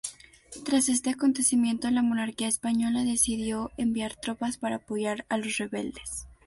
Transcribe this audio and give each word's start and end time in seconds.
Tras 0.65 0.89
este 0.89 1.11
acontecimiento 1.11 1.87
la 1.91 2.01
monarquía 2.01 2.47
española 2.47 3.03
decidió 3.03 3.69
enviar 3.77 4.15
tropas 4.15 4.57
para 4.57 4.77
apoyar 4.77 5.27
a 5.29 5.37
los 5.37 5.55
rebeldes. 5.59 6.25